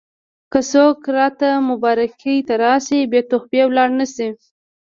[0.51, 4.29] که څوک راته مبارکۍ ته راشي بې تحفې لاړ نه شي.